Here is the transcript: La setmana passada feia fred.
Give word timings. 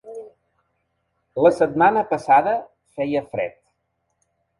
La 1.47 1.51
setmana 1.57 2.03
passada 2.13 2.55
feia 2.97 3.23
fred. 3.35 3.55